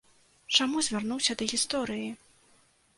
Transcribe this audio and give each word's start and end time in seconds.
Чаму 0.57 0.77
звярнуўся 0.89 1.37
да 1.43 1.51
гісторыі? 1.55 2.11